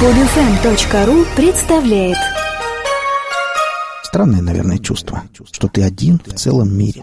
[0.00, 2.18] Podfm.ru представляет
[4.02, 5.22] Странное, наверное, чувство,
[5.52, 7.02] что ты один в целом мире.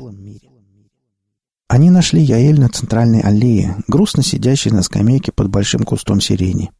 [1.69, 6.71] Они нашли Яэль на центральной аллее, грустно сидящей на скамейке под большим кустом сирени.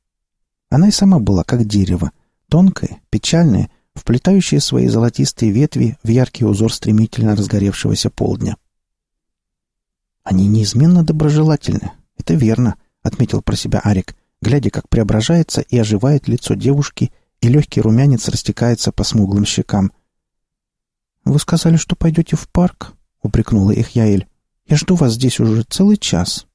[0.70, 2.12] Она и сама была как дерево,
[2.50, 8.58] тонкая, печальная, вплетающая свои золотистые ветви в яркий узор стремительно разгоревшегося полдня.
[10.24, 16.56] «Они неизменно доброжелательны, это верно»,— отметил про себя Арик, глядя, как преображается и оживает лицо
[16.56, 17.12] девушки,
[17.42, 19.92] и легкий румянец растекается по смуглым щекам.
[21.24, 24.28] «Вы сказали, что пойдете в парк?»— упрекнула их Яэль.
[24.68, 26.48] «Я жду вас здесь уже целый час».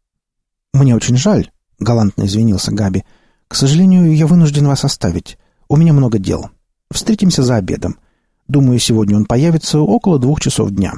[0.73, 3.05] «Мне очень жаль»,— галантно извинился Габи.
[3.49, 5.39] «К сожалению, я вынужден вас оставить.
[5.69, 6.51] У меня много дел.
[6.91, 7.99] Встретимся за обедом.
[8.49, 10.95] Думаю, сегодня он появится около двух часов дня».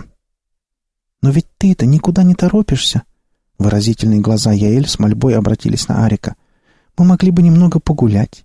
[1.20, 3.02] «Но ведь ты-то никуда не торопишься».
[3.58, 6.36] Выразительные глаза Яэль с мольбой обратились на Арика—
[6.98, 8.44] мы могли бы немного погулять».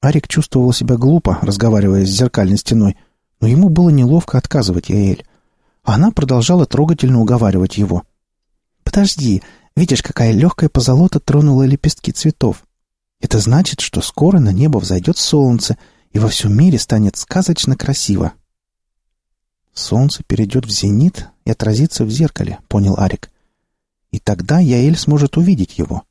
[0.00, 2.96] Арик чувствовал себя глупо, разговаривая с зеркальной стеной,
[3.40, 5.24] но ему было неловко отказывать Яэль.
[5.82, 8.04] Она продолжала трогательно уговаривать его.
[8.84, 9.42] «Подожди,
[9.74, 12.64] видишь, какая легкая позолота тронула лепестки цветов.
[13.20, 15.76] Это значит, что скоро на небо взойдет солнце,
[16.12, 18.32] и во всем мире станет сказочно красиво».
[19.74, 23.30] «Солнце перейдет в зенит и отразится в зеркале»,— понял Арик.
[24.10, 26.04] «И тогда Яэль сможет увидеть его».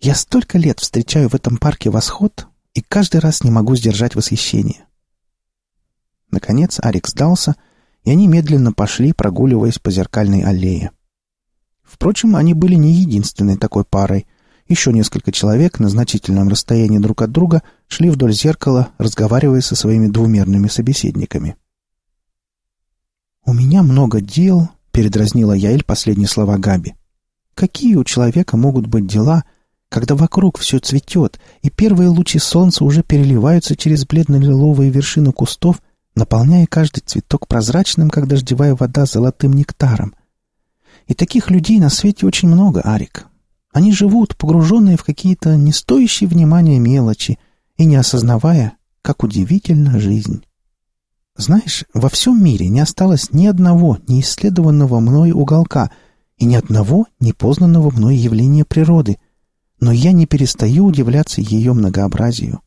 [0.00, 4.84] Я столько лет встречаю в этом парке восход и каждый раз не могу сдержать восхищение.
[6.30, 7.56] Наконец Арик сдался,
[8.04, 10.90] и они медленно пошли, прогуливаясь по зеркальной аллее.
[11.82, 14.26] Впрочем, они были не единственной такой парой.
[14.68, 20.08] Еще несколько человек на значительном расстоянии друг от друга шли вдоль зеркала, разговаривая со своими
[20.08, 21.56] двумерными собеседниками.
[23.44, 26.96] «У меня много дел»,— передразнила Яэль последние слова Габи.
[27.54, 29.44] «Какие у человека могут быть дела,
[29.96, 35.80] когда вокруг все цветет, и первые лучи солнца уже переливаются через бледно-лиловые вершины кустов,
[36.14, 40.14] наполняя каждый цветок прозрачным, как дождевая вода, золотым нектаром.
[41.06, 43.24] И таких людей на свете очень много, Арик.
[43.72, 47.38] Они живут, погруженные в какие-то не стоящие внимания мелочи
[47.78, 50.44] и не осознавая, как удивительна жизнь.
[51.38, 55.90] Знаешь, во всем мире не осталось ни одного неисследованного мной уголка
[56.36, 59.16] и ни одного непознанного мной явления природы—
[59.80, 62.60] но я не перестаю удивляться ее многообразию.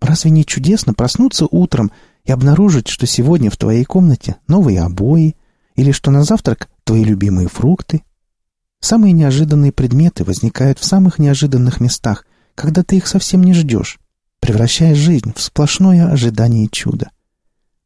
[0.00, 1.90] Разве не чудесно проснуться утром
[2.24, 5.36] и обнаружить, что сегодня в твоей комнате новые обои
[5.74, 8.02] или что на завтрак твои любимые фрукты?
[8.80, 13.98] Самые неожиданные предметы возникают в самых неожиданных местах, когда ты их совсем не ждешь,
[14.40, 17.10] превращая жизнь в сплошное ожидание чуда.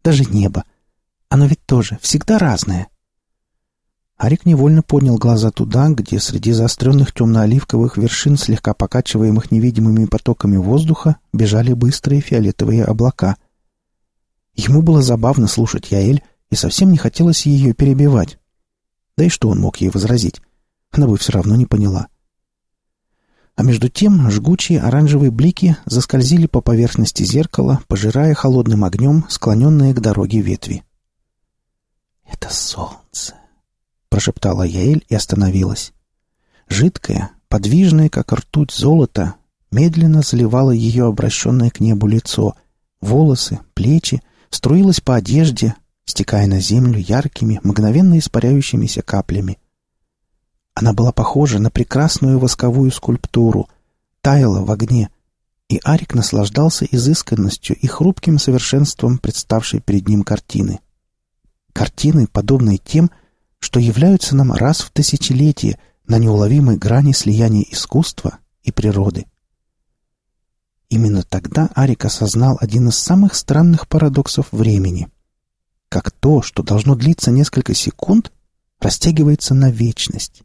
[0.05, 0.65] Даже небо.
[1.29, 2.89] Оно ведь тоже всегда разное.
[4.17, 11.17] Арик невольно поднял глаза туда, где среди заостренных темно-оливковых вершин, слегка покачиваемых невидимыми потоками воздуха,
[11.33, 13.37] бежали быстрые фиолетовые облака.
[14.55, 18.39] Ему было забавно слушать Яэль, и совсем не хотелось ее перебивать.
[19.17, 20.41] Да и что он мог ей возразить?
[20.91, 22.09] Она бы все равно не поняла.
[23.57, 30.01] А между тем жгучие оранжевые блики заскользили по поверхности зеркала, пожирая холодным огнем склоненные к
[30.01, 30.85] дороге ветви.
[32.25, 33.42] «Это солнце!»
[34.13, 35.95] Прошептала Яэль и остановилась.
[36.69, 39.37] Жидкое, подвижное, как ртуть золото,
[39.71, 42.55] медленно заливало ее обращенное к небу лицо,
[43.01, 49.59] волосы, плечи, струилось по одежде, стекая на землю яркими, мгновенно испаряющимися каплями.
[50.75, 53.71] Она была похожа на прекрасную восковую скульптуру,
[54.21, 55.09] таяла в огне,
[55.71, 60.81] и Арик наслаждался изысканностью и хрупким совершенством представшей перед ним картины.
[61.73, 63.11] Картины, подобные тем,
[63.63, 65.79] что являются нам раз в тысячелетие
[66.09, 69.27] на неуловимой грани слияния искусства и природы.
[70.89, 75.09] Именно тогда Арик осознал один из самых странных парадоксов времени.
[75.89, 78.33] Как то, что должно длиться несколько секунд,
[78.81, 80.43] растягивается на вечность.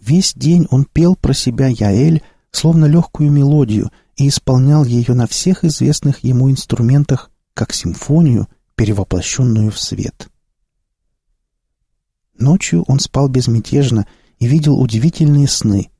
[0.00, 5.62] Весь день он пел про себя Яэль, словно легкую мелодию, и исполнял ее на всех
[5.62, 10.28] известных ему инструментах, как симфонию, перевоплощенную в свет.
[12.38, 14.06] Ночью он спал безмятежно
[14.38, 15.90] и видел удивительные сны.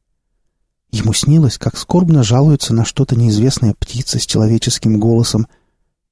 [0.91, 5.47] Ему снилось, как скорбно жалуется на что-то неизвестная птица с человеческим голосом,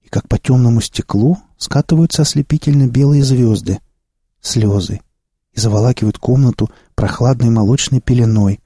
[0.02, 3.78] и как по темному стеклу скатываются ослепительно белые звезды,
[4.40, 5.00] слезы,
[5.52, 8.60] и заволакивают комнату прохладной молочной пеленой,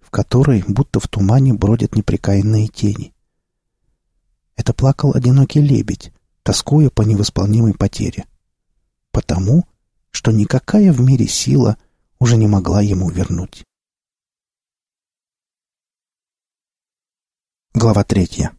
[0.00, 3.12] в которой, будто в тумане, бродят неприкаянные тени.
[4.56, 6.12] Это плакал одинокий лебедь,
[6.42, 8.24] тоскуя по невосполнимой потере.
[9.10, 9.64] Потому
[10.16, 11.76] что никакая в мире сила
[12.18, 13.64] уже не могла ему вернуть.
[17.74, 18.52] Глава третья.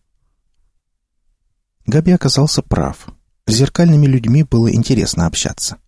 [1.88, 3.08] Габи оказался прав.
[3.48, 5.80] С зеркальными людьми было интересно общаться.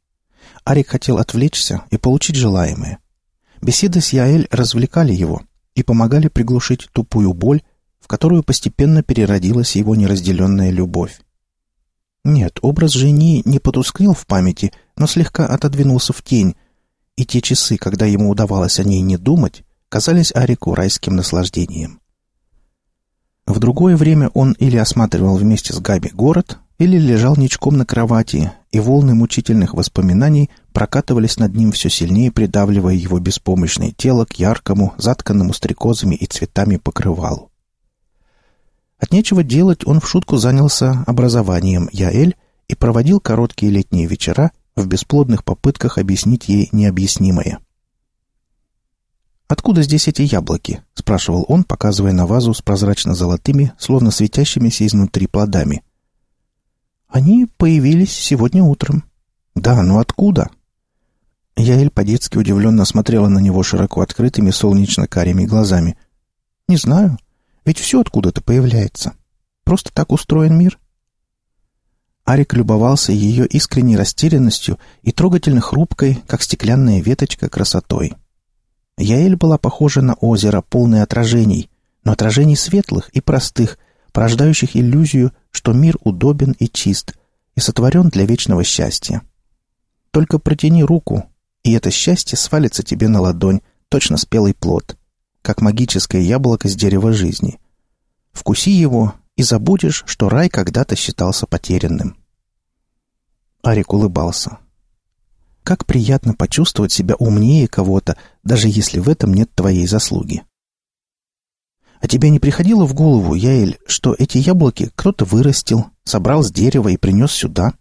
[0.64, 2.98] Арик хотел отвлечься и получить желаемое.
[3.62, 5.44] Беседы с Яэль развлекали его
[5.76, 7.62] и помогали приглушить тупую боль,
[8.00, 11.22] в которую постепенно переродилась его неразделенная любовь.
[12.24, 16.56] Нет, образ жени не потускнел в памяти, но слегка отодвинулся в тень,
[17.16, 22.00] и те часы, когда ему удавалось о ней не думать, казались Арику райским наслаждением.
[23.46, 28.54] В другое время он или осматривал вместе с Габи город, или лежал ничком на кровати,
[28.72, 34.94] и волны мучительных воспоминаний прокатывались над ним все сильнее, придавливая его беспомощное тело к яркому,
[34.98, 37.49] затканному стрекозами и цветами покрывалу.
[39.00, 42.36] От нечего делать он в шутку занялся образованием Яэль
[42.68, 47.60] и проводил короткие летние вечера в бесплодных попытках объяснить ей необъяснимое—
[49.50, 55.82] «Откуда здесь эти яблоки?»— спрашивал он, показывая на вазу с прозрачно-золотыми, словно светящимися изнутри плодами.
[57.08, 59.04] «Они появились сегодня утром».
[59.56, 60.50] «Да, но откуда?»
[61.58, 65.98] Яэль по-детски удивленно смотрела на него широко открытыми солнечно-карими глазами.
[66.68, 67.18] «Не знаю.
[67.70, 69.14] Ведь все откуда-то появляется.
[69.64, 70.80] Просто так устроен мир».
[72.26, 78.16] Арик любовался ее искренней растерянностью и трогательно хрупкой, как стеклянная веточка, красотой.
[78.98, 81.70] Яэль была похожа на озеро, полное отражений,
[82.04, 83.78] но отражений светлых и простых,
[84.14, 87.14] порождающих иллюзию, что мир удобен и чист,
[87.54, 89.22] и сотворен для вечного счастья.
[90.10, 91.26] Только протяни руку,
[91.62, 94.98] и это счастье свалится тебе на ладонь, точно спелый плод,
[95.42, 97.60] как магическое яблоко с дерева жизни.
[98.32, 102.18] Вкуси его, и забудешь, что рай когда-то считался потерянным.
[103.64, 104.60] Арик улыбался.
[105.64, 110.44] Как приятно почувствовать себя умнее кого-то, даже если в этом нет твоей заслуги.
[112.02, 116.90] А тебе не приходило в голову, Яэль, что эти яблоки кто-то вырастил, собрал с дерева
[116.90, 117.74] и принес сюда?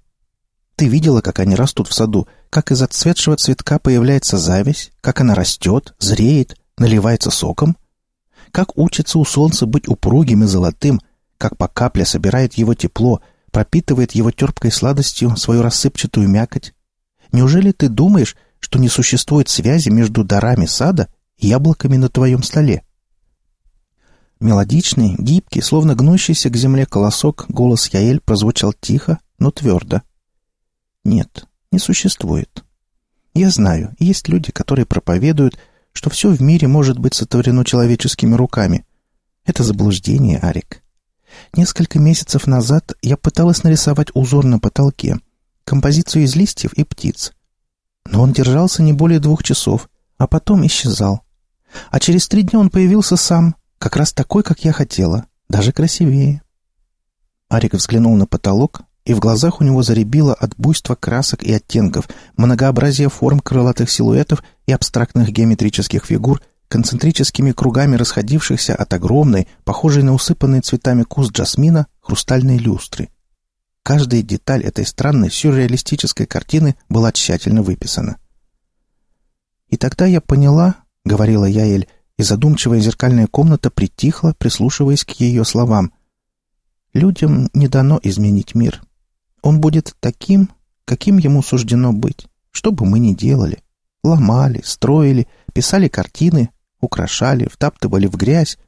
[0.75, 5.35] Ты видела, как они растут в саду, как из отцветшего цветка появляется зависть, как она
[5.35, 7.77] растет, зреет, наливается соком?
[8.51, 11.01] Как учится у солнца быть упругим и золотым,
[11.37, 13.21] как по капле собирает его тепло,
[13.51, 16.73] пропитывает его терпкой сладостью свою рассыпчатую мякоть,
[17.33, 22.83] Неужели ты думаешь, что не существует связи между дарами сада и яблоками на твоем столе?
[24.41, 30.03] Мелодичный, гибкий, словно гнущийся к земле колосок, голос Яэль прозвучал тихо, но твердо.
[31.05, 32.65] Нет, не существует.
[33.35, 35.59] Я знаю, есть люди, которые проповедуют,
[35.99, 38.85] что все в мире может быть сотворено человеческими руками.
[39.45, 40.85] Это заблуждение, Арик.
[41.57, 45.19] Несколько месяцев назад я пыталась нарисовать узор на потолке—
[45.65, 47.33] композицию из листьев и птиц.
[48.09, 51.23] Но он держался не более двух часов, а потом исчезал.
[51.91, 56.43] А через три дня он появился сам, как раз такой, как я хотела, даже красивее.
[57.49, 62.11] Арик взглянул на потолок, и в глазах у него заребило от буйства красок и оттенков,
[62.37, 70.13] многообразия форм крылатых силуэтов и абстрактных геометрических фигур, концентрическими кругами расходившихся от огромной, похожей на
[70.13, 73.09] усыпанные цветами куст джасмина, хрустальной люстры.
[73.83, 78.19] Каждая деталь этой странной сюрреалистической картины была тщательно выписана.
[79.69, 80.75] «И тогда я поняла»,—
[81.07, 81.89] говорила Яэль,
[82.19, 85.95] и задумчивая зеркальная комната притихла, прислушиваясь к ее словам.
[86.93, 88.83] «Людям не дано изменить мир.
[89.43, 90.51] Он будет таким,
[90.85, 93.63] каким ему суждено быть, что бы мы ни делали.
[94.05, 98.59] Ломали, строили, писали картины, украшали, втаптывали в грязь.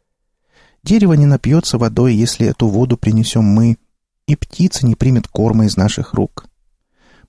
[0.82, 3.76] Дерево не напьется водой, если эту воду принесем мы—
[4.30, 6.46] и птица не примет корма из наших рук.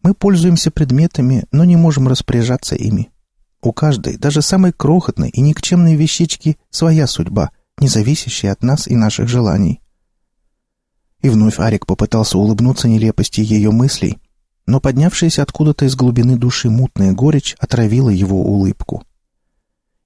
[0.03, 3.09] Мы пользуемся предметами, но не можем распоряжаться ими.
[3.61, 8.95] У каждой, даже самой крохотной и никчемной вещички, своя судьба, не зависящая от нас и
[8.95, 9.80] наших желаний.
[11.21, 14.17] И вновь Арик попытался улыбнуться нелепости ее мыслей,
[14.65, 19.03] но поднявшаяся откуда-то из глубины души мутная горечь отравила его улыбку.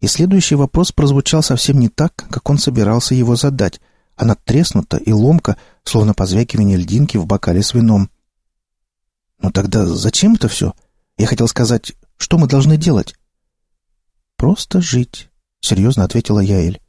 [0.01, 3.79] И следующий вопрос прозвучал совсем не так, как он собирался его задать—
[4.15, 8.09] она треснута и ломка, словно позвякивание льдинки в бокале с вином.
[9.39, 10.73] «Ну тогда зачем это все?
[11.17, 13.15] Я хотел сказать, что мы должны делать?»
[14.37, 15.29] «Просто жить»,—
[15.59, 16.81] серьезно ответила Яэль.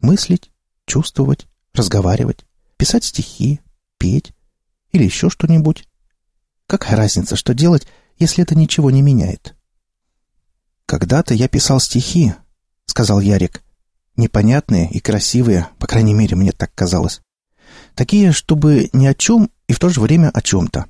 [0.00, 0.50] «Мыслить,
[0.86, 2.44] чувствовать, разговаривать,
[2.76, 3.60] писать стихи,
[3.98, 4.32] петь
[4.92, 5.88] или еще что-нибудь.
[6.66, 7.86] Какая разница, что делать,
[8.18, 9.54] если это ничего не меняет?»
[10.86, 12.34] «Когда-то я писал стихи»,—
[12.86, 13.64] сказал Ярик.
[14.16, 17.20] Непонятные и красивые, по крайней мере, мне так казалось.
[17.94, 20.86] Такие, чтобы ни о чем и в то же время о чем-то.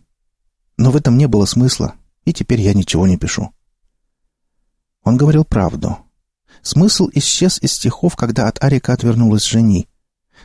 [0.77, 3.55] Но в этом не было смысла, и теперь я ничего не пишу.
[5.05, 5.99] Он говорил правду.
[6.61, 9.89] Смысл исчез из стихов, когда от Арика отвернулась жени.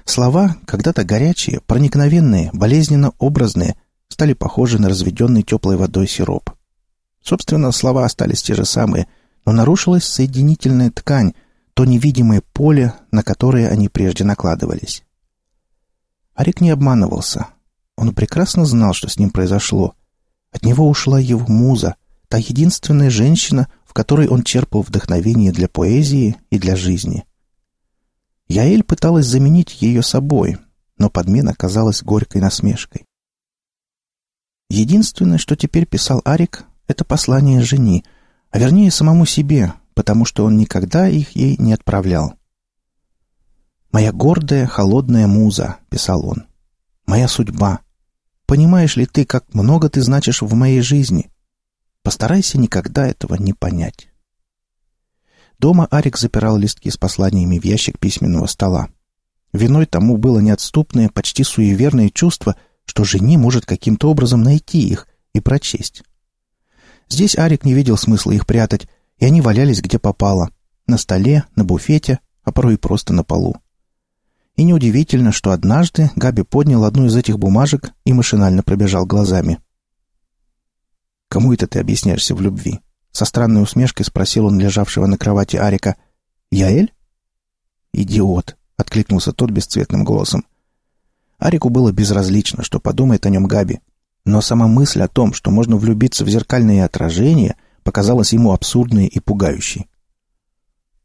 [0.05, 3.75] Слова, когда-то горячие, проникновенные, болезненно образные,
[4.07, 6.51] стали похожи на разведенный теплой водой сироп.
[7.23, 9.07] Собственно, слова остались те же самые,
[9.45, 11.33] но нарушилась соединительная ткань,
[11.73, 15.03] то невидимое поле, на которое они прежде накладывались.
[16.33, 17.47] Арик не обманывался.
[17.95, 19.93] Он прекрасно знал, что с ним произошло.
[20.51, 21.95] От него ушла его муза,
[22.27, 27.25] та единственная женщина, в которой он черпал вдохновение для поэзии и для жизни.
[28.49, 30.57] Яэль пыталась заменить ее собой,
[30.97, 33.05] но подмена казалась горькой насмешкой.
[34.71, 38.03] Единственное, что теперь писал Арик, это послание жени,
[38.49, 42.33] а вернее самому себе, потому что он никогда их ей не отправлял.
[43.91, 46.47] «Моя гордая, холодная муза»,— писал он,—
[47.05, 47.81] «моя судьба.
[48.47, 51.29] Понимаешь ли ты, как много ты значишь в моей жизни?
[52.01, 54.09] Постарайся никогда этого не понять».
[55.59, 58.87] Дома Арик запирал листки с посланиями в ящик письменного стола.
[59.51, 65.41] Виной тому было неотступное, почти суеверное чувство, что жени может каким-то образом найти их и
[65.41, 66.03] прочесть.
[67.09, 68.87] Здесь Арик не видел смысла их прятать,
[69.17, 70.49] и они валялись где попало—
[70.87, 73.57] на столе, на буфете, а порой и просто на полу.
[74.55, 79.59] И неудивительно, что однажды Габи поднял одну из этих бумажек и машинально пробежал глазами.
[81.27, 82.81] «Кому это ты объясняешься в любви?»
[83.19, 85.97] Со странной усмешкой спросил он лежавшего на кровати Арика.
[86.51, 86.93] «Яэль?»
[87.91, 90.45] «Идиот!»— откликнулся тот бесцветным голосом.
[91.37, 93.81] Арику было безразлично, что подумает о нем Габи.
[94.23, 99.19] Но сама мысль о том, что можно влюбиться в зеркальные отражения, показалась ему абсурдной и
[99.19, 99.89] пугающей.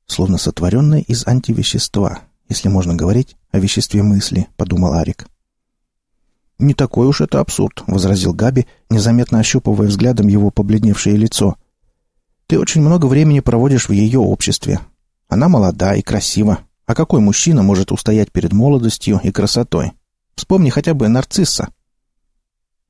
[0.06, 5.26] Словно сотворенная из антивещества, если можно говорить о веществе мысли, подумал Арик.
[6.61, 11.56] «Не такой уж это абсурд»,— возразил Габи, незаметно ощупывая взглядом его побледневшее лицо.
[12.54, 14.78] Ты очень много времени проводишь в ее обществе.
[15.26, 16.61] Она молода и красива.
[16.87, 19.94] А какой мужчина может устоять перед молодостью и красотой?
[20.37, 21.70] Вспомни хотя бы нарцисса.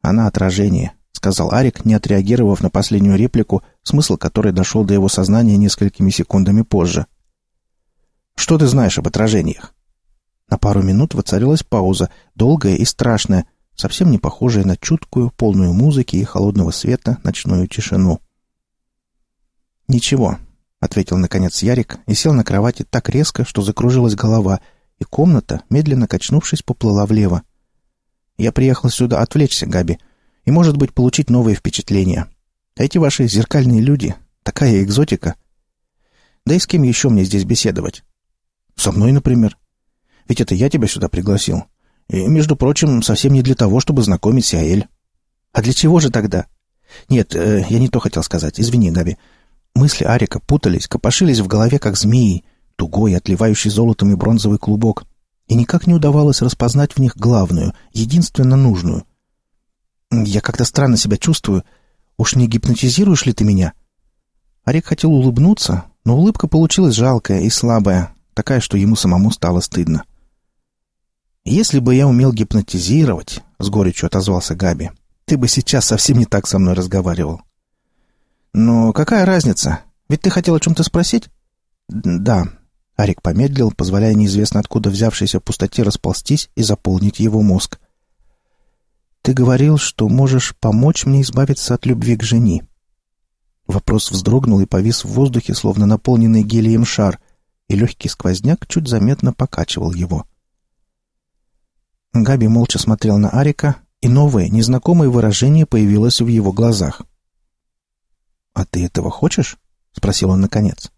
[0.02, 5.56] Она отражение, сказал Арик, не отреагировав на последнюю реплику, смысл которой дошел до его сознания
[5.56, 7.06] несколькими секундами позже.
[8.36, 9.72] Что ты знаешь об отражениях?
[10.50, 16.16] На пару минут воцарилась пауза, долгая и страшная, совсем не похожая на чуткую, полную музыки
[16.16, 18.20] и холодного света ночную тишину.
[19.88, 20.38] «Ничего»,—
[20.80, 24.60] ответил наконец Ярик и сел на кровати так резко, что закружилась голова,
[24.98, 27.42] и комната, медленно качнувшись, поплыла влево.
[28.38, 29.98] «Я приехал сюда отвлечься, Габи,
[30.44, 32.28] и, может быть, получить новые впечатления.
[32.76, 35.34] Эти ваши зеркальные люди— такая экзотика.
[36.46, 38.04] Да и с кем еще мне здесь беседовать?
[38.76, 39.56] Со мной, например.
[40.28, 41.64] Ведь это я тебя сюда пригласил.
[42.08, 44.86] И, между прочим, совсем не для того, чтобы знакомить Сиаэль.
[45.52, 46.46] А для чего же тогда?
[47.08, 48.60] Нет, э, я не то хотел сказать.
[48.60, 49.16] Извини, Габи.
[49.74, 52.44] Мысли Арика путались, копошились в голове, как змеи,
[52.76, 55.04] тугой, отливающий золотом и бронзовый клубок,
[55.48, 59.04] и никак не удавалось распознать в них главную, единственно нужную.
[60.10, 61.64] «Я как-то странно себя чувствую.
[62.16, 63.72] Уж не гипнотизируешь ли ты меня?»
[64.64, 70.04] Арик хотел улыбнуться, но улыбка получилась жалкая и слабая, такая, что ему самому стало стыдно.
[71.44, 74.90] «Если бы я умел гипнотизировать»,— с горечью отозвался Габи,—
[75.26, 77.42] «ты бы сейчас совсем не так со мной разговаривал.
[78.54, 79.80] «Но какая разница?
[80.08, 81.28] Ведь ты хотел о чем-то спросить?»
[81.88, 82.44] «Да».
[82.96, 87.80] Арик помедлил, позволяя неизвестно откуда взявшейся пустоте расползтись и заполнить его мозг.
[89.22, 92.62] «Ты говорил, что можешь помочь мне избавиться от любви к жени».
[93.66, 97.18] Вопрос вздрогнул и повис в воздухе, словно наполненный гелием шар,
[97.66, 100.26] и легкий сквозняк чуть заметно покачивал его.
[102.12, 107.02] Габи молча смотрел на Арика, и новое, незнакомое выражение появилось в его глазах—
[108.54, 109.58] «А ты этого хочешь?»—
[109.92, 110.90] спросил он наконец.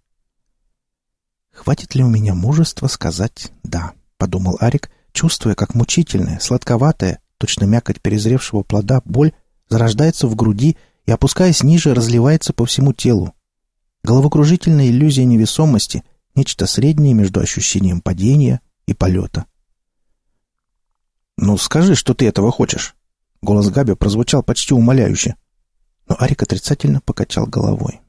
[1.52, 8.02] «Хватит ли у меня мужества сказать «да»,— подумал Арик, чувствуя, как мучительная, сладковатая, точно мякоть
[8.02, 9.32] перезревшего плода боль
[9.70, 13.34] зарождается в груди и, опускаясь ниже, разливается по всему телу.
[14.04, 19.46] Головокружительная иллюзия невесомости— нечто среднее между ощущением падения и полета.
[21.38, 22.94] «Ну, скажи, что ты этого хочешь!»
[23.40, 25.36] Голос Габи прозвучал почти умоляюще
[26.08, 28.00] но Арик отрицательно покачал головой.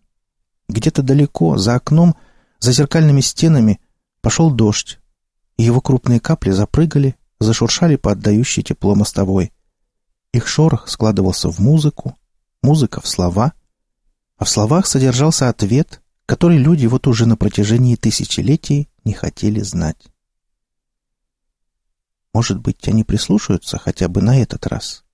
[0.70, 2.16] Где-то далеко, за окном,
[2.60, 3.80] за зеркальными стенами,
[4.22, 5.00] пошел дождь,
[5.58, 9.52] и его крупные капли запрыгали, зашуршали по отдающей тепло мостовой.
[10.34, 12.18] Их шорох складывался в музыку,
[12.62, 13.54] музыка в слова,
[14.38, 20.08] а в словах содержался ответ, который люди вот уже на протяжении тысячелетий не хотели знать.
[22.34, 25.06] Может быть, они прислушаются хотя бы на этот раз.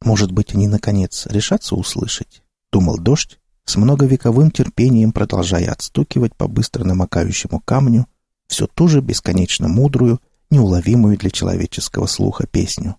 [0.00, 2.42] Может быть, они, наконец, решатся услышать?
[2.72, 8.06] Думал дождь, с многовековым терпением продолжая отстукивать по быстро намокающему камню
[8.46, 12.96] всю ту же бесконечно мудрую неуловимую для человеческого слуха песню.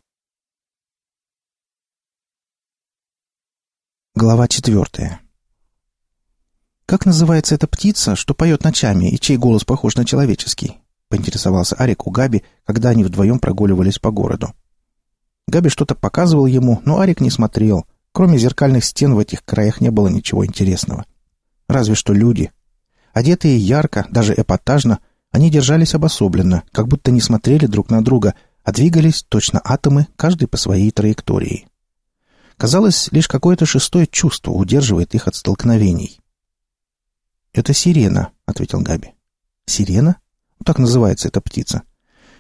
[4.13, 5.22] Глава четвертая.
[6.86, 10.77] «Как называется эта птица, что поет ночами и чей голос похож на человеческий?»—
[11.10, 14.53] поинтересовался Арик у Габи, когда они вдвоем прогуливались по городу.
[15.50, 17.86] Габи что-то показывал ему, но Арик не смотрел.
[18.12, 21.06] Кроме зеркальных стен в этих краях не было ничего интересного.
[21.68, 22.51] Разве что люди.
[23.13, 25.00] Одетые ярко, даже эпатажно,
[25.32, 30.48] они держались обособленно, как будто не смотрели друг на друга, а двигались точно атомы, каждый
[30.48, 31.68] по своей траектории.
[32.58, 36.20] Казалось, лишь какое-то шестое чувство удерживает их от столкновений.
[37.53, 39.13] «Это сирена»,— ответил Габи.
[39.65, 40.18] «Сирена?
[40.65, 41.84] Так называется эта птица.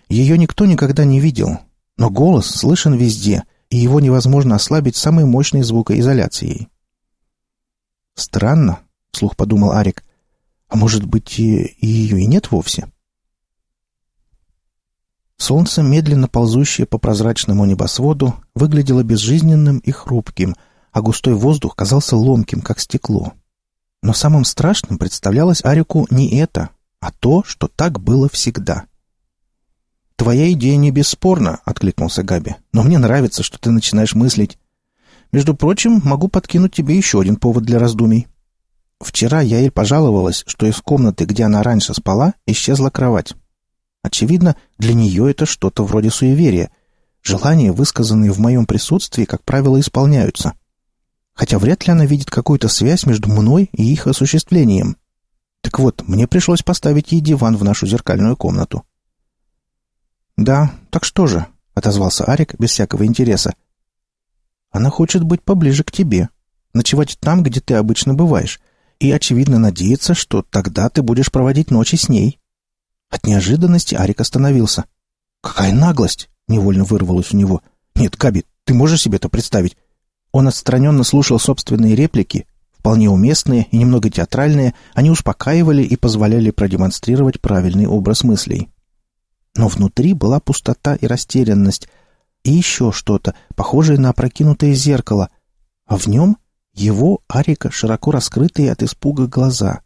[0.09, 1.59] Ее никто никогда не видел,
[1.99, 6.69] но голос слышен везде, и его невозможно ослабить самой мощной звукоизоляцией».
[8.15, 8.79] «Странно»,—
[9.11, 10.03] вслух подумал Арик.
[10.69, 12.89] «А может быть, и, и ее и нет вовсе?»
[15.35, 20.55] Солнце, медленно ползущее по прозрачному небосводу, выглядело безжизненным и хрупким,
[20.91, 23.33] а густой воздух казался ломким, как стекло.
[24.01, 26.69] Но самым страшным представлялось Арику не это,
[27.01, 28.85] а то, что так было всегда.
[30.19, 34.59] «Твоя идея не бесспорна»,— откликнулся Габи, «но мне нравится, что ты начинаешь мыслить.
[35.31, 38.27] Между прочим, могу подкинуть тебе еще один повод для раздумий.
[38.99, 43.33] Вчера Яэль пожаловалась, что из комнаты, где она раньше спала, исчезла кровать.
[44.03, 46.69] Очевидно, для нее это что-то вроде суеверия.
[47.23, 50.53] Желания, высказанные в моем присутствии, как правило, исполняются
[51.39, 54.97] хотя вряд ли она видит какую-то связь между мной и их осуществлением.
[55.61, 58.83] Так вот, мне пришлось поставить ей диван в нашу зеркальную комнату.
[60.39, 63.53] «Да, так что же?»— отозвался Арик без всякого интереса.
[64.71, 66.29] «Она хочет быть поближе к тебе,
[66.73, 68.61] ночевать там, где ты обычно бываешь,
[68.99, 72.39] и, очевидно, надеется, что тогда ты будешь проводить ночи с ней».
[73.09, 74.85] От неожиданности Арик остановился.
[75.41, 77.61] «Какая наглость!»— невольно вырвалось у него.
[77.95, 79.75] «Нет, Габи, ты можешь себе это представить?
[80.31, 87.41] Он отстраненно слушал собственные реплики, вполне уместные и немного театральные, они успокаивали и позволяли продемонстрировать
[87.41, 88.69] правильный образ мыслей.
[89.55, 91.87] Но внутри была пустота и растерянность,
[92.43, 95.29] и еще что-то, похожее на опрокинутое зеркало,
[95.85, 96.37] а в нем
[96.73, 99.81] его, Арика, широко раскрытые от испуга глаза.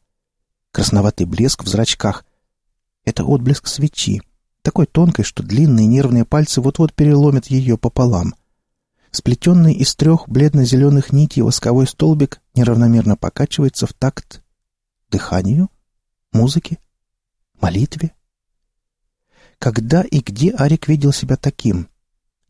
[0.72, 2.26] Красноватый блеск в зрачках.
[3.06, 4.22] Это отблеск свечи,
[4.62, 8.36] такой тонкой, что длинные нервные пальцы вот-вот переломят ее пополам—
[9.16, 14.44] Сплетенный из трех бледно-зеленых нитей восковой столбик неравномерно покачивается в такт
[15.12, 15.70] дыханию,
[16.32, 16.80] музыке,
[17.62, 18.16] молитве.
[19.64, 21.88] Когда и где Арик видел себя таким?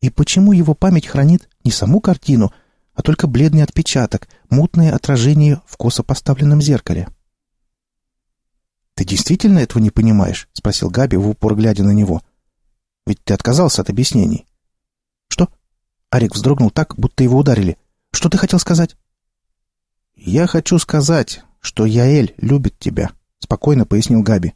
[0.01, 2.51] И почему его память хранит не саму картину,
[2.95, 7.07] а только бледный отпечаток, мутное отражение в косо поставленном зеркале?
[8.95, 12.23] «Ты действительно этого не понимаешь?»— спросил Габи в упор, глядя на него.
[13.05, 14.47] «Ведь ты отказался от объяснений».
[15.27, 15.49] «Что?»
[16.09, 17.77] Арик вздрогнул так, будто его ударили.
[18.11, 18.95] «Что ты хотел сказать?»
[20.15, 24.55] «Я хочу сказать, что Яэль любит тебя»,— спокойно пояснил Габи.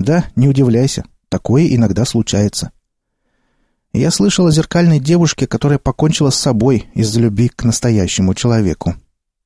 [0.00, 2.70] «Да, не удивляйся, такое иногда случается».
[3.94, 8.94] Я слышал о зеркальной девушке, которая покончила с собой из-за любви к настоящему человеку.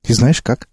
[0.05, 0.68] И знаешь как?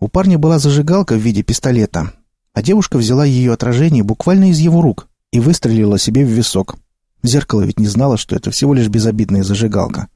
[0.00, 2.12] У парня была зажигалка в виде пистолета,
[2.52, 6.76] а девушка взяла ее отражение буквально из его рук и выстрелила себе в висок.
[7.22, 10.08] Зеркало ведь не знало, что это всего лишь безобидная зажигалка.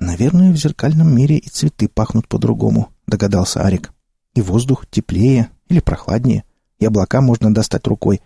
[0.00, 3.92] «Наверное, в зеркальном мире и цветы пахнут по-другому»,— догадался Арик.
[4.34, 6.42] «И воздух теплее или прохладнее,
[6.80, 8.20] и облака можно достать рукой,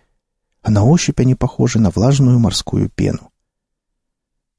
[0.65, 3.31] а на ощупь они похожи на влажную морскую пену.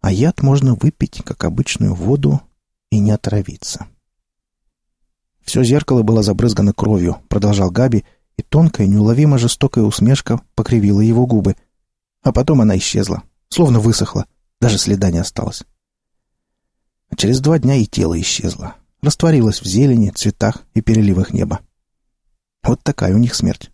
[0.01, 2.40] А яд можно выпить, как обычную воду,
[2.90, 3.87] и не отравиться».
[5.42, 8.05] Все зеркало было забрызгано кровью, продолжал Габи,
[8.38, 11.55] и тонкая, неуловимо жестокая усмешка покривила его губы—
[12.27, 14.27] а потом она исчезла, словно высохла,
[14.61, 15.62] даже следа не осталось.
[17.09, 21.61] А через два дня и тело исчезло, растворилось в зелени, цветах и переливах неба.
[22.64, 23.71] Вот такая у них смерть.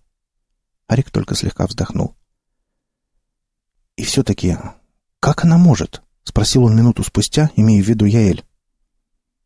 [0.86, 2.14] Арик только слегка вздохнул.
[3.96, 4.56] «И все-таки,
[5.20, 8.44] как она может?»— спросил он минуту спустя, имея в виду Яэль.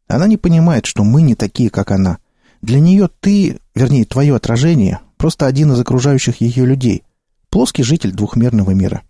[0.09, 2.19] «Она не понимает, что мы не такие, как она.
[2.63, 7.03] Для нее ты, вернее, твое отражение, просто один из окружающих ее людей,
[7.51, 9.03] Плоский житель двухмерного мира.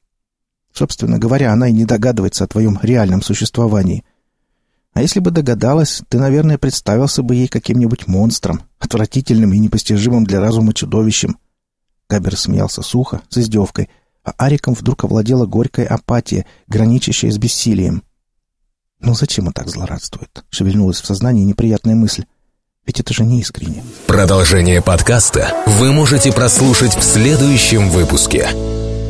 [0.73, 4.05] Собственно говоря, она и не догадывается о твоем реальном существовании.
[4.93, 10.41] А если бы догадалась, ты, наверное, представился бы ей каким-нибудь монстром, отвратительным и непостижимым для
[10.41, 11.39] разума чудовищем.
[12.09, 13.89] Габер смеялся сухо, с издевкой,
[14.27, 18.03] а Ариком вдруг овладела горькая апатия, граничащая с бессилием.
[18.99, 22.25] «Ну зачем он так злорадствует?»— шевельнулась в сознании неприятная мысль.
[22.87, 23.83] Ведь это же не искренне.
[24.07, 28.49] Продолжение подкаста вы можете прослушать в следующем выпуске.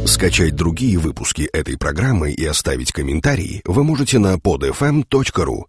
[0.07, 5.65] Скачать другие выпуски этой программы и оставить комментарии вы можете на podfm.ru